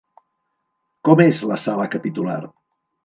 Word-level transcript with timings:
Com 1.09 1.23
és 1.27 1.43
la 1.51 1.59
sala 1.65 1.89
capitular? 1.97 2.39